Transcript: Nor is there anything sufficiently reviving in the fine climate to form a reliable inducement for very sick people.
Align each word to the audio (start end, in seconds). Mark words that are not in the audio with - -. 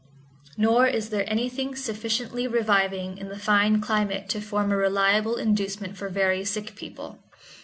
Nor 0.57 0.87
is 0.87 1.09
there 1.11 1.29
anything 1.29 1.75
sufficiently 1.75 2.47
reviving 2.47 3.19
in 3.19 3.29
the 3.29 3.37
fine 3.37 3.79
climate 3.81 4.29
to 4.29 4.41
form 4.41 4.71
a 4.71 4.75
reliable 4.75 5.35
inducement 5.35 5.95
for 5.95 6.09
very 6.09 6.43
sick 6.43 6.75
people. 6.75 7.19